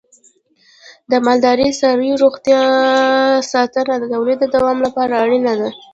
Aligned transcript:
د 1.11 1.13
مالدارۍ 1.25 1.67
د 1.73 1.77
څارویو 1.79 2.21
روغتیا 2.23 2.61
ساتنه 3.51 3.93
د 3.99 4.03
تولید 4.13 4.37
د 4.41 4.45
دوام 4.55 4.77
لپاره 4.85 5.13
اړینه 5.23 5.53
ده. 5.59 5.69